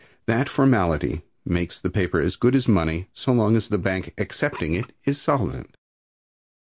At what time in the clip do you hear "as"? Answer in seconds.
2.19-2.35, 2.55-2.67, 3.55-3.67